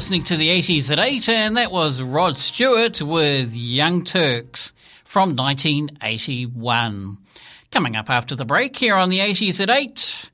Listening 0.00 0.24
to 0.24 0.34
the 0.34 0.48
80s 0.48 0.90
at 0.90 0.98
8, 0.98 1.28
and 1.28 1.58
that 1.58 1.70
was 1.70 2.00
Rod 2.00 2.38
Stewart 2.38 3.02
with 3.02 3.54
Young 3.54 4.02
Turks 4.02 4.72
from 5.04 5.36
1981. 5.36 7.18
Coming 7.70 7.96
up 7.96 8.08
after 8.08 8.34
the 8.34 8.46
break 8.46 8.74
here 8.76 8.94
on 8.94 9.10
the 9.10 9.18
80s 9.18 9.60
at 9.60 9.68
8, 9.68 10.30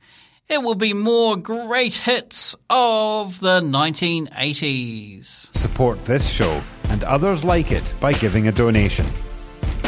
it 0.50 0.62
will 0.62 0.76
be 0.76 0.92
more 0.92 1.35
great 1.35 1.96
hits 1.96 2.55
of 2.70 3.40
the 3.40 3.61
1980s. 3.61 5.52
Support 5.57 6.05
this 6.05 6.31
show 6.31 6.62
and 6.90 7.02
others 7.02 7.44
like 7.44 7.72
it 7.72 7.92
by 7.98 8.12
giving 8.12 8.46
a 8.46 8.52
donation. 8.52 9.07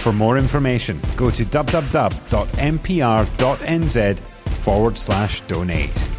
For 0.03 0.13
more 0.13 0.39
information, 0.39 1.01
go 1.15 1.31
to 1.31 1.45
www.mpr.nz 1.45 2.19
forward 4.19 4.99
slash 4.99 5.41
donate. 5.43 6.18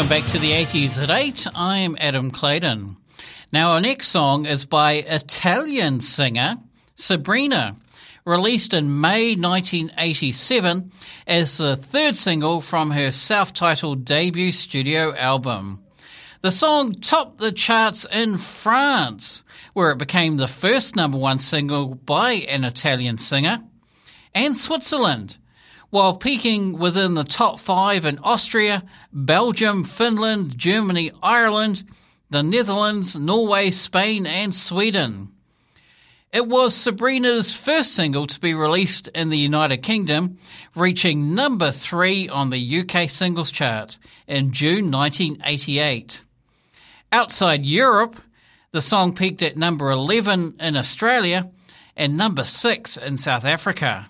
Welcome 0.00 0.18
back 0.22 0.30
to 0.30 0.38
the 0.38 0.52
80s 0.52 0.96
at 0.96 1.10
8. 1.10 1.48
I'm 1.54 1.94
Adam 2.00 2.30
Clayton. 2.30 2.96
Now, 3.52 3.72
our 3.72 3.82
next 3.82 4.08
song 4.08 4.46
is 4.46 4.64
by 4.64 4.92
Italian 4.92 6.00
singer 6.00 6.56
Sabrina, 6.94 7.76
released 8.24 8.72
in 8.72 9.02
May 9.02 9.34
1987 9.34 10.90
as 11.26 11.58
the 11.58 11.76
third 11.76 12.16
single 12.16 12.62
from 12.62 12.92
her 12.92 13.12
self-titled 13.12 14.06
debut 14.06 14.52
studio 14.52 15.14
album. 15.14 15.84
The 16.40 16.50
song 16.50 16.94
topped 16.94 17.36
the 17.36 17.52
charts 17.52 18.06
in 18.10 18.38
France, 18.38 19.44
where 19.74 19.90
it 19.90 19.98
became 19.98 20.38
the 20.38 20.48
first 20.48 20.96
number 20.96 21.18
one 21.18 21.40
single 21.40 21.94
by 21.94 22.46
an 22.48 22.64
Italian 22.64 23.18
singer, 23.18 23.58
and 24.34 24.56
Switzerland, 24.56 25.36
while 25.90 26.16
peaking 26.16 26.78
within 26.78 27.14
the 27.14 27.24
top 27.24 27.60
five 27.60 28.04
in 28.04 28.18
Austria, 28.20 28.82
Belgium, 29.12 29.84
Finland, 29.84 30.56
Germany, 30.56 31.10
Ireland, 31.22 31.84
the 32.30 32.42
Netherlands, 32.42 33.16
Norway, 33.16 33.70
Spain, 33.70 34.26
and 34.26 34.54
Sweden. 34.54 35.32
It 36.32 36.46
was 36.46 36.76
Sabrina's 36.76 37.52
first 37.52 37.92
single 37.92 38.28
to 38.28 38.38
be 38.38 38.54
released 38.54 39.08
in 39.08 39.30
the 39.30 39.38
United 39.38 39.78
Kingdom, 39.78 40.38
reaching 40.76 41.34
number 41.34 41.72
three 41.72 42.28
on 42.28 42.50
the 42.50 42.80
UK 42.80 43.10
singles 43.10 43.50
chart 43.50 43.98
in 44.28 44.52
June 44.52 44.92
1988. 44.92 46.22
Outside 47.10 47.64
Europe, 47.64 48.16
the 48.70 48.80
song 48.80 49.16
peaked 49.16 49.42
at 49.42 49.56
number 49.56 49.90
11 49.90 50.54
in 50.60 50.76
Australia 50.76 51.50
and 51.96 52.16
number 52.16 52.44
6 52.44 52.96
in 52.96 53.18
South 53.18 53.44
Africa. 53.44 54.08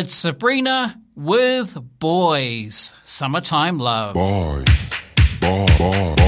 It's 0.00 0.14
Sabrina 0.14 0.96
with 1.16 1.76
Boys, 1.98 2.94
Summertime 3.02 3.78
Love. 3.80 4.14
Boys, 4.14 4.92
boy, 5.40 5.66
boy, 5.76 6.14
boys. 6.14 6.27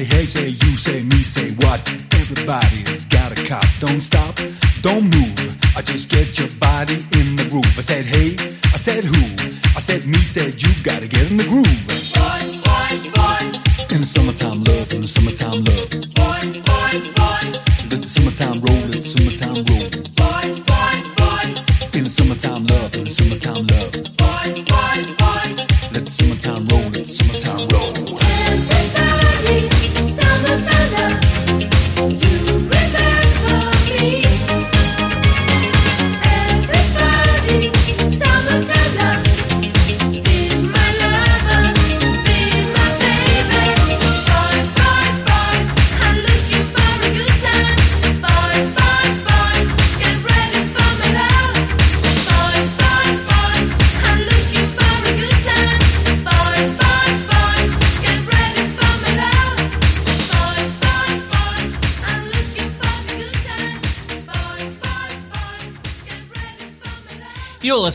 Say 0.00 0.06
hey, 0.16 0.24
say 0.24 0.46
you, 0.46 0.76
say 0.78 1.02
me, 1.02 1.22
say 1.22 1.50
what? 1.56 1.78
Everybody's 2.14 3.04
got 3.04 3.32
a 3.32 3.46
cop. 3.46 3.66
Don't 3.80 4.00
stop, 4.00 4.34
don't 4.80 5.04
move. 5.04 5.58
I 5.76 5.82
just 5.82 6.08
get 6.08 6.38
your 6.38 6.48
body 6.58 6.94
in 6.94 7.36
the 7.36 7.46
groove. 7.50 7.76
I 7.76 7.82
said 7.82 8.06
hey, 8.06 8.34
I 8.72 8.78
said 8.78 9.04
who? 9.04 9.20
I 9.76 9.80
said 9.80 10.06
me, 10.06 10.16
said 10.20 10.62
you. 10.62 10.70
Gotta 10.82 11.06
get 11.06 11.30
in 11.30 11.36
the 11.36 11.44
groove. 11.44 11.89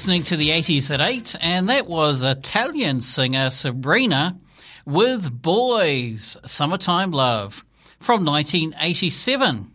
Listening 0.06 0.22
to 0.22 0.38
the 0.38 0.52
80s 0.52 0.94
at 0.94 1.02
8, 1.02 1.36
and 1.42 1.68
that 1.68 1.88
was 1.88 2.22
Italian 2.22 3.02
singer 3.02 3.50
Sabrina 3.50 4.38
with 4.86 5.42
Boys, 5.42 6.38
Summertime 6.46 7.10
Love 7.10 7.66
from 8.00 8.24
1987. 8.24 9.72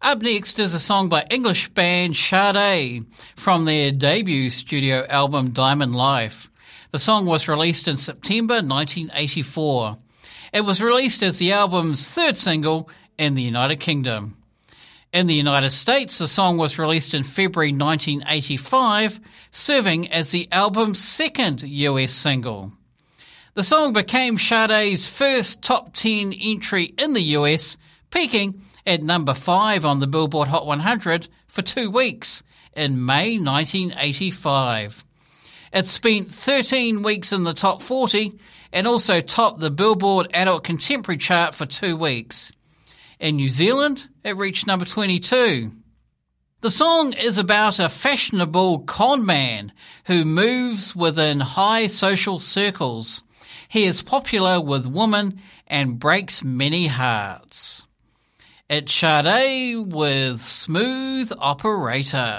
Up 0.00 0.22
next 0.22 0.58
is 0.58 0.72
a 0.72 0.80
song 0.80 1.10
by 1.10 1.26
English 1.28 1.68
band 1.74 2.16
Sade 2.16 3.04
from 3.36 3.66
their 3.66 3.92
debut 3.92 4.48
studio 4.48 5.04
album 5.06 5.50
Diamond 5.50 5.94
Life. 5.94 6.48
The 6.92 6.98
song 6.98 7.26
was 7.26 7.46
released 7.46 7.88
in 7.88 7.98
September 7.98 8.54
1984. 8.54 9.98
It 10.54 10.62
was 10.62 10.80
released 10.80 11.22
as 11.22 11.38
the 11.38 11.52
album's 11.52 12.10
third 12.10 12.38
single 12.38 12.88
in 13.18 13.34
the 13.34 13.42
United 13.42 13.80
Kingdom. 13.80 14.38
In 15.16 15.28
the 15.28 15.34
United 15.34 15.70
States, 15.70 16.18
the 16.18 16.28
song 16.28 16.58
was 16.58 16.78
released 16.78 17.14
in 17.14 17.22
February 17.22 17.72
1985, 17.72 19.18
serving 19.50 20.12
as 20.12 20.30
the 20.30 20.46
album's 20.52 21.02
second 21.02 21.62
US 21.62 22.12
single. 22.12 22.72
The 23.54 23.64
song 23.64 23.94
became 23.94 24.36
Sade's 24.36 25.06
first 25.06 25.62
top 25.62 25.94
10 25.94 26.34
entry 26.34 26.92
in 26.98 27.14
the 27.14 27.22
US, 27.38 27.78
peaking 28.10 28.60
at 28.86 29.02
number 29.02 29.32
5 29.32 29.86
on 29.86 30.00
the 30.00 30.06
Billboard 30.06 30.48
Hot 30.48 30.66
100 30.66 31.28
for 31.46 31.62
two 31.62 31.90
weeks 31.90 32.42
in 32.74 33.02
May 33.02 33.38
1985. 33.38 35.02
It 35.72 35.86
spent 35.86 36.30
13 36.30 37.02
weeks 37.02 37.32
in 37.32 37.44
the 37.44 37.54
top 37.54 37.80
40 37.80 38.38
and 38.70 38.86
also 38.86 39.22
topped 39.22 39.60
the 39.60 39.70
Billboard 39.70 40.26
Adult 40.34 40.62
Contemporary 40.62 41.16
chart 41.16 41.54
for 41.54 41.64
two 41.64 41.96
weeks. 41.96 42.52
In 43.18 43.36
New 43.36 43.48
Zealand, 43.48 44.08
it 44.26 44.36
reached 44.36 44.66
number 44.66 44.84
22. 44.84 45.70
The 46.60 46.70
song 46.70 47.12
is 47.12 47.38
about 47.38 47.78
a 47.78 47.88
fashionable 47.88 48.80
con 48.80 49.24
man 49.24 49.72
who 50.06 50.24
moves 50.24 50.96
within 50.96 51.38
high 51.38 51.86
social 51.86 52.40
circles. 52.40 53.22
He 53.68 53.84
is 53.84 54.02
popular 54.02 54.60
with 54.60 54.88
women 54.88 55.40
and 55.68 56.00
breaks 56.00 56.42
many 56.42 56.88
hearts. 56.88 57.86
It's 58.68 58.92
Sade 58.92 59.92
with 59.92 60.42
Smooth 60.42 61.32
Operator. 61.38 62.36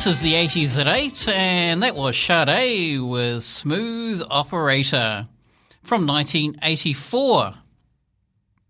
This 0.00 0.14
is 0.14 0.22
the 0.22 0.32
80s 0.32 0.78
at 0.80 0.88
8, 0.88 1.28
and 1.28 1.82
that 1.82 1.94
was 1.94 2.16
Sade 2.16 3.02
with 3.02 3.44
Smooth 3.44 4.22
Operator 4.30 5.28
from 5.82 6.06
1984. 6.06 7.52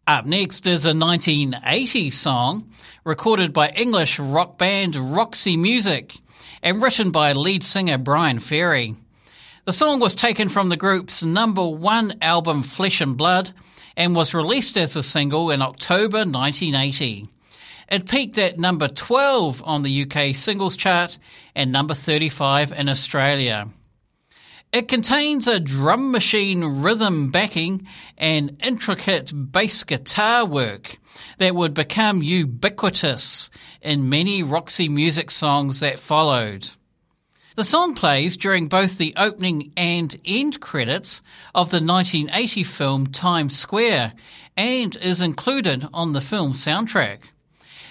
Up 0.09 0.27
next 0.27 0.67
is 0.67 0.85
a 0.85 0.89
1980 0.93 2.11
song 2.11 2.69
recorded 3.05 3.53
by 3.53 3.69
English 3.69 4.19
rock 4.19 4.59
band 4.59 4.97
Roxy 4.97 5.57
Music 5.57 6.17
and 6.65 6.83
written 6.83 7.13
by 7.13 7.33
lead 7.33 7.63
singer 7.63 7.97
Bryan 7.97 8.41
Ferry. 8.41 8.97
The 9.67 9.73
song 9.73 10.01
was 10.01 10.17
taken 10.17 10.49
from 10.49 10.69
the 10.69 10.77
group's 10.77 11.23
number 11.23 11.65
one 11.65 12.13
album 12.21 12.65
Flesh 12.65 13.01
and 13.01 13.17
Blood 13.17 13.53
and 13.97 14.17
was 14.17 14.35
released 14.35 14.77
as 14.77 14.97
a 14.97 15.03
single 15.05 15.53
in 15.53 15.63
October 15.63 16.25
1980. 16.25 17.29
It 17.91 18.09
peaked 18.09 18.39
at 18.39 18.61
number 18.61 18.87
12 18.87 19.65
on 19.65 19.83
the 19.83 20.03
UK 20.03 20.35
singles 20.37 20.77
chart 20.77 21.19
and 21.57 21.73
number 21.73 21.95
35 21.95 22.71
in 22.71 22.89
Australia. 22.89 23.67
It 24.73 24.87
contains 24.87 25.49
a 25.49 25.59
drum 25.59 26.13
machine 26.13 26.83
rhythm 26.83 27.33
backing 27.33 27.89
and 28.17 28.57
intricate 28.63 29.33
bass 29.51 29.83
guitar 29.83 30.47
work 30.47 30.99
that 31.39 31.57
would 31.57 31.75
become 31.75 32.23
ubiquitous 32.23 33.51
in 33.83 34.09
many 34.09 34.45
Roxy 34.45 34.89
music 34.89 35.33
songs 35.33 35.81
that 35.81 35.99
followed. 35.99 36.69
The 37.57 37.65
song 37.65 37.97
plays 37.97 38.37
during 38.37 38.69
both 38.69 38.99
the 38.99 39.15
opening 39.17 39.73
and 39.77 40.17
end 40.25 40.61
credits 40.61 41.23
of 41.53 41.71
the 41.71 41.85
1980 41.85 42.63
film 42.63 43.09
Times 43.09 43.59
Square 43.59 44.13
and 44.57 44.95
is 44.95 45.21
included 45.21 45.89
on 45.93 46.13
the 46.13 46.21
film 46.21 46.53
soundtrack. 46.53 47.33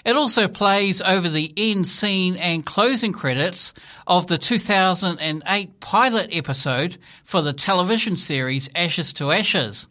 It 0.09 0.15
also 0.15 0.47
plays 0.47 1.01
over 1.01 1.29
the 1.29 1.53
end 1.55 1.87
scene 1.87 2.35
and 2.37 2.65
closing 2.65 3.13
credits 3.13 3.75
of 4.07 4.25
the 4.25 4.39
2008 4.39 5.79
pilot 5.79 6.29
episode 6.31 6.97
for 7.23 7.43
the 7.43 7.53
television 7.53 8.17
series 8.17 8.71
Ashes 8.73 9.13
to 9.13 9.31
Ashes 9.31 9.87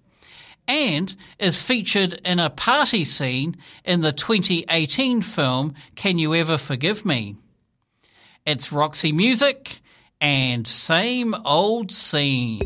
and 0.66 1.14
is 1.38 1.62
featured 1.62 2.20
in 2.24 2.40
a 2.40 2.50
party 2.50 3.04
scene 3.04 3.58
in 3.84 4.00
the 4.00 4.10
2018 4.10 5.22
film 5.22 5.74
Can 5.94 6.18
You 6.18 6.34
Ever 6.34 6.58
Forgive 6.58 7.06
Me? 7.06 7.36
It's 8.44 8.72
Roxy 8.72 9.12
Music 9.12 9.78
and 10.20 10.66
Same 10.66 11.32
Old 11.44 11.92
Scene. 11.92 12.58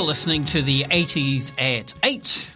You're 0.00 0.06
listening 0.06 0.46
to 0.46 0.62
the 0.62 0.84
80s 0.84 1.52
at 1.60 1.92
8, 2.02 2.52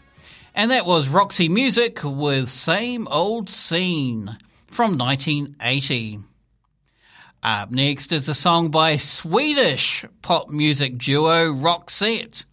and 0.55 0.71
that 0.71 0.87
was 0.87 1.11
Roxy 1.11 1.51
Music 1.51 2.01
with 2.03 2.49
Same 2.49 3.07
Old 3.09 3.51
Scene 3.51 4.39
from 4.67 4.97
1980. 4.97 6.21
Up 7.43 7.71
next 7.71 8.13
is 8.13 8.31
a 8.31 8.35
song 8.35 8.71
by 8.71 8.97
Swedish 8.97 10.07
pop 10.23 10.49
music 10.49 10.97
duo 10.97 11.53
Roxette, 11.53 12.47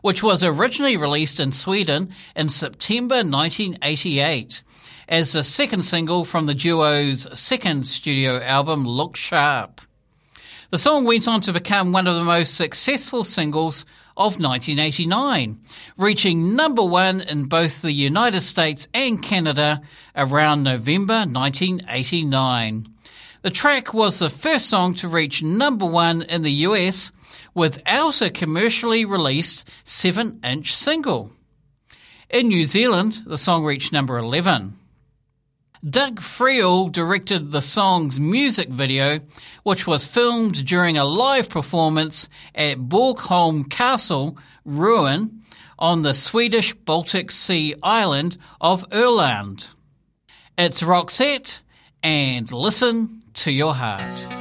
which 0.00 0.22
was 0.22 0.42
originally 0.42 0.96
released 0.96 1.38
in 1.38 1.52
Sweden 1.52 2.14
in 2.34 2.48
September 2.48 3.16
1988 3.16 4.62
as 5.10 5.32
the 5.32 5.44
second 5.44 5.82
single 5.82 6.24
from 6.24 6.46
the 6.46 6.54
duo's 6.54 7.28
second 7.38 7.86
studio 7.86 8.40
album 8.40 8.86
Look 8.86 9.14
Sharp. 9.14 9.82
The 10.70 10.78
song 10.78 11.06
went 11.06 11.26
on 11.26 11.40
to 11.42 11.52
become 11.52 11.92
one 11.92 12.06
of 12.06 12.14
the 12.14 12.24
most 12.24 12.54
successful 12.54 13.24
singles 13.24 13.86
of 14.18 14.40
1989, 14.40 15.60
reaching 15.96 16.56
number 16.56 16.82
one 16.82 17.20
in 17.20 17.44
both 17.44 17.80
the 17.80 17.92
United 17.92 18.40
States 18.40 18.88
and 18.92 19.22
Canada 19.22 19.80
around 20.16 20.64
November 20.64 21.20
1989. 21.20 22.86
The 23.42 23.50
track 23.50 23.94
was 23.94 24.18
the 24.18 24.28
first 24.28 24.68
song 24.68 24.94
to 24.94 25.08
reach 25.08 25.42
number 25.42 25.86
one 25.86 26.22
in 26.22 26.42
the 26.42 26.66
US 26.66 27.12
without 27.54 28.20
a 28.20 28.30
commercially 28.30 29.04
released 29.04 29.68
7 29.84 30.40
inch 30.42 30.74
single. 30.74 31.30
In 32.28 32.48
New 32.48 32.64
Zealand, 32.64 33.22
the 33.24 33.38
song 33.38 33.64
reached 33.64 33.92
number 33.92 34.18
11. 34.18 34.76
Doug 35.88 36.20
Freel 36.20 36.90
directed 36.90 37.52
the 37.52 37.62
song's 37.62 38.18
music 38.18 38.68
video, 38.68 39.20
which 39.62 39.86
was 39.86 40.04
filmed 40.04 40.66
during 40.66 40.98
a 40.98 41.04
live 41.04 41.48
performance 41.48 42.28
at 42.54 42.78
Borgholm 42.78 43.70
Castle 43.70 44.36
ruin 44.64 45.40
on 45.78 46.02
the 46.02 46.14
Swedish 46.14 46.74
Baltic 46.74 47.30
Sea 47.30 47.74
island 47.82 48.36
of 48.60 48.88
Öland. 48.90 49.68
It's 50.56 50.82
Roxette 50.82 51.60
and 52.02 52.50
listen 52.50 53.22
to 53.34 53.52
your 53.52 53.74
heart. 53.74 54.37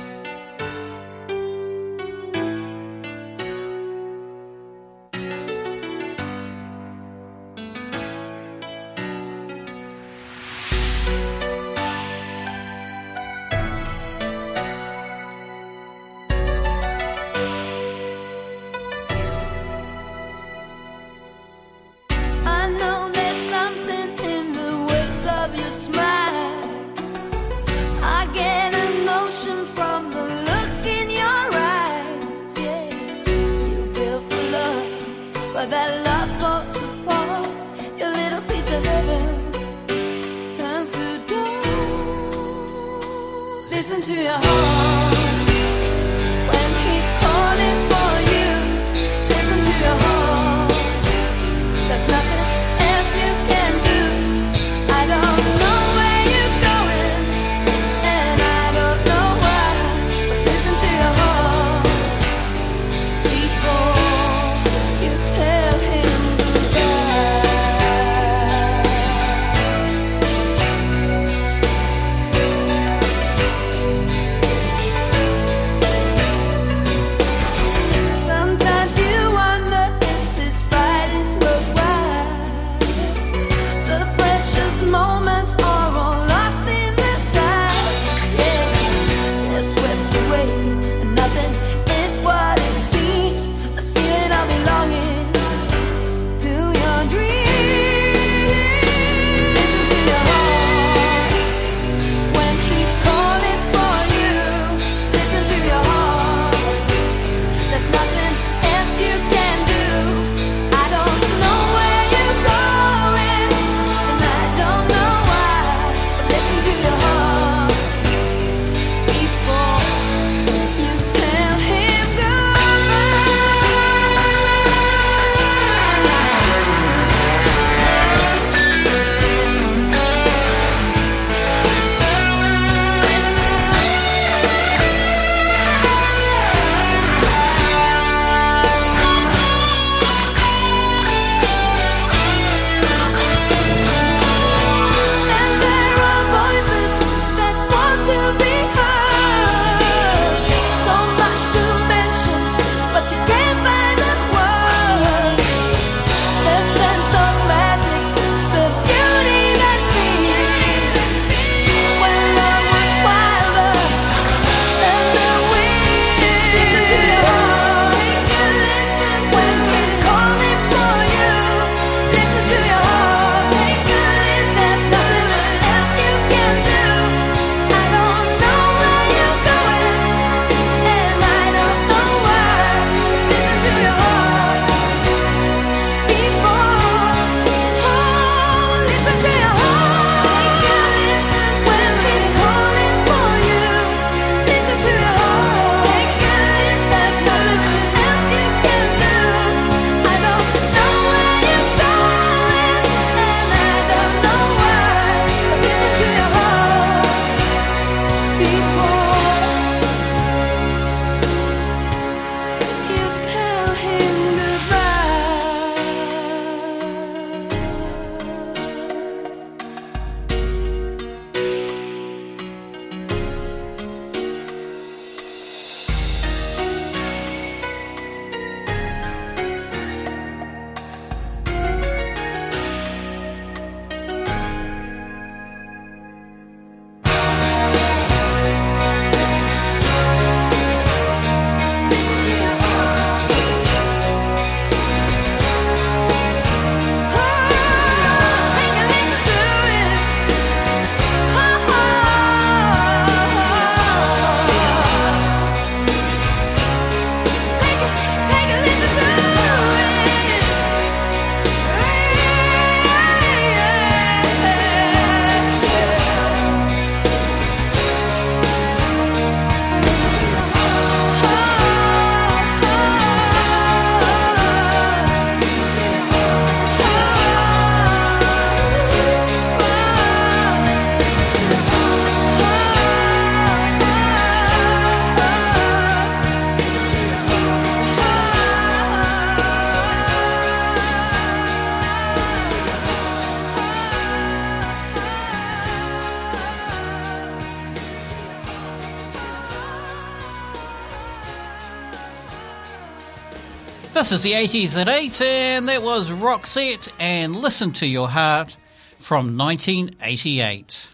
This 304.07 304.23
is 304.23 304.23
the 304.23 304.71
80s 304.71 304.79
at 304.79 304.87
8, 304.87 305.21
and 305.21 305.67
that 305.67 305.83
was 305.83 306.09
Roxette 306.09 306.87
and 306.97 307.35
Listen 307.35 307.73
to 307.73 307.85
Your 307.85 308.07
Heart 308.07 308.55
from 308.99 309.37
1988. 309.37 310.89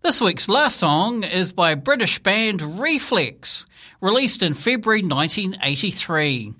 This 0.00 0.18
week's 0.18 0.48
last 0.48 0.78
song 0.78 1.22
is 1.22 1.52
by 1.52 1.74
British 1.74 2.18
band 2.20 2.80
Reflex, 2.80 3.66
released 4.00 4.42
in 4.42 4.54
February 4.54 5.02
1983. 5.02 6.54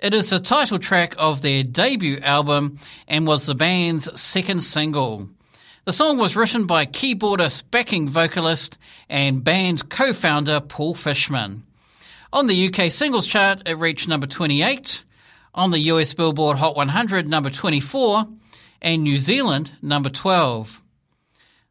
It 0.00 0.12
is 0.12 0.30
the 0.30 0.40
title 0.40 0.80
track 0.80 1.14
of 1.16 1.42
their 1.42 1.62
debut 1.62 2.18
album 2.18 2.76
and 3.06 3.24
was 3.24 3.46
the 3.46 3.54
band's 3.54 4.20
second 4.20 4.62
single. 4.62 5.28
The 5.84 5.92
song 5.92 6.18
was 6.18 6.34
written 6.34 6.66
by 6.66 6.86
keyboardist, 6.86 7.70
backing 7.70 8.08
vocalist, 8.08 8.78
and 9.08 9.44
band 9.44 9.88
co-founder 9.88 10.60
Paul 10.60 10.96
Fishman. 10.96 11.65
On 12.36 12.48
the 12.48 12.68
UK 12.68 12.92
singles 12.92 13.26
chart, 13.26 13.62
it 13.64 13.78
reached 13.78 14.08
number 14.08 14.26
28. 14.26 15.04
On 15.54 15.70
the 15.70 15.78
US 15.78 16.12
Billboard 16.12 16.58
Hot 16.58 16.76
100, 16.76 17.26
number 17.26 17.48
24. 17.48 18.24
And 18.82 19.02
New 19.02 19.16
Zealand, 19.16 19.72
number 19.80 20.10
12. 20.10 20.82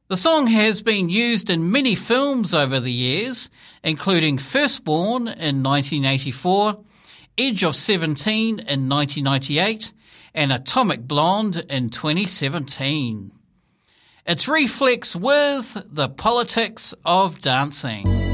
The 0.07 0.17
song 0.17 0.47
has 0.47 0.81
been 0.81 1.07
used 1.07 1.51
in 1.51 1.71
many 1.71 1.93
films 1.93 2.55
over 2.55 2.79
the 2.79 2.91
years, 2.91 3.51
including 3.83 4.39
Firstborn 4.39 5.27
in 5.27 5.61
1984, 5.61 6.79
Edge 7.37 7.63
of 7.63 7.75
17 7.75 8.57
in 8.57 8.89
1998, 8.89 9.93
and 10.33 10.51
Atomic 10.51 11.07
Blonde 11.07 11.63
in 11.69 11.91
2017. 11.91 13.31
It's 14.25 14.47
Reflex 14.47 15.15
with 15.15 15.85
The 15.91 16.09
Politics 16.09 16.95
of 17.05 17.39
Dancing. 17.39 18.24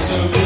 Politics 0.00 0.39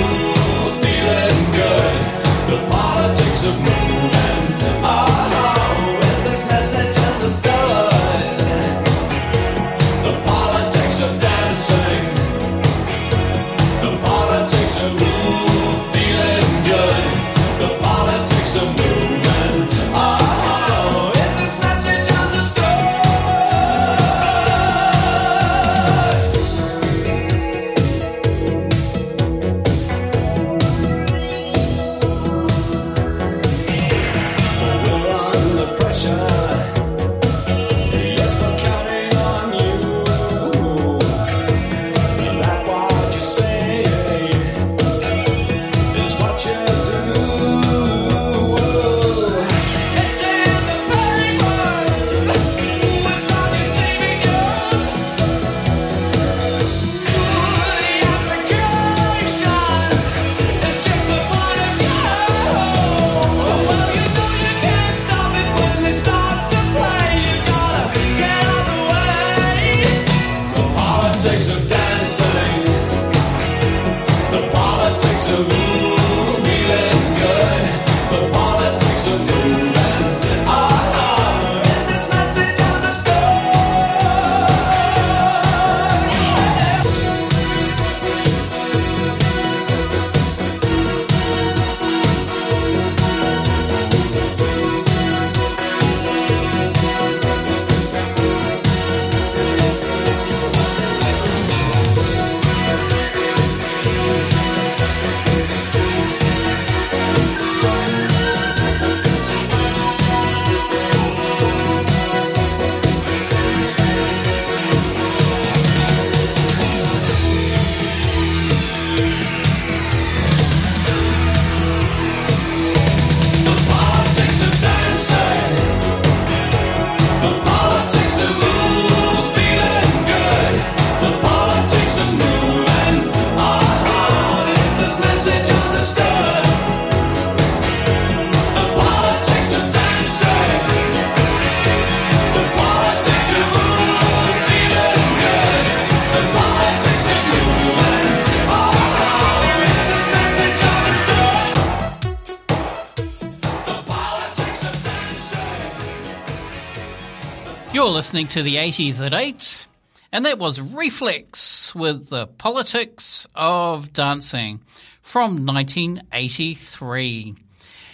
listening 158.04 158.28
to 158.28 158.42
the 158.42 158.56
80s 158.56 159.00
at 159.00 159.14
8, 159.14 159.66
and 160.12 160.26
that 160.26 160.38
was 160.38 160.60
Reflex 160.60 161.74
with 161.74 162.10
the 162.10 162.26
Politics 162.26 163.26
of 163.34 163.94
Dancing 163.94 164.60
from 165.00 165.46
1983. 165.46 167.34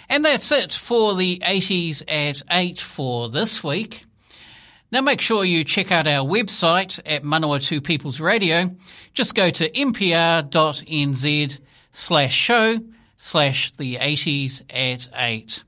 And 0.09 0.25
that's 0.25 0.51
it 0.51 0.73
for 0.73 1.15
the 1.15 1.41
80s 1.45 2.03
at 2.09 2.43
8 2.51 2.77
for 2.77 3.29
this 3.29 3.63
week. 3.63 4.03
Now 4.91 4.99
make 4.99 5.21
sure 5.21 5.45
you 5.45 5.63
check 5.63 5.93
out 5.93 6.07
our 6.07 6.27
website 6.27 6.99
at 7.05 7.23
Manawatu 7.23 7.81
People's 7.81 8.19
Radio. 8.19 8.75
Just 9.13 9.33
go 9.33 9.49
to 9.49 9.69
mpr.nz 9.69 11.59
slash 11.91 12.35
show 12.35 12.79
slash 13.15 13.71
the 13.77 13.95
80s 13.95 14.61
at 14.69 15.07
8. 15.15 15.63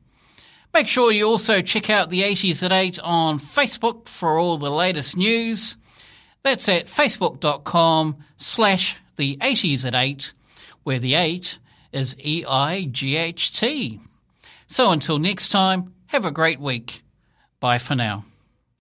Make 0.74 0.88
sure 0.88 1.12
you 1.12 1.28
also 1.28 1.62
check 1.62 1.90
out 1.92 2.10
the 2.10 2.24
80s 2.24 2.64
at 2.64 2.72
8 2.72 3.00
on 3.00 3.38
Facebook 3.38 4.08
for 4.08 4.40
all 4.40 4.58
the 4.58 4.72
latest 4.72 5.16
news. 5.16 5.78
That's 6.42 6.68
at 6.68 6.88
facebook.com 6.88 8.18
slash 8.38 8.98
the 9.16 9.38
80s 9.38 9.86
at 9.86 9.94
8, 9.94 10.34
where 10.82 11.00
the 11.00 11.14
8 11.14 11.60
is 11.92 12.16
E 12.20 12.44
I 12.48 12.86
G 12.86 13.16
H 13.16 13.58
T. 13.58 14.00
So 14.68 14.92
until 14.92 15.20
next 15.20 15.50
time, 15.50 15.94
have 16.08 16.26
a 16.26 16.32
great 16.32 16.60
week. 16.60 17.04
Bye 17.60 17.78
for 17.78 17.94
now. 17.94 18.26